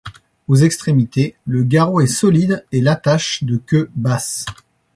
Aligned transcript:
Aux 0.47 0.55
extrémités, 0.55 1.35
le 1.45 1.61
garrot 1.61 2.01
est 2.01 2.07
solide 2.07 2.65
et 2.71 2.81
l'attache 2.81 3.43
de 3.43 3.57
queue 3.57 3.91
basse. 3.93 4.47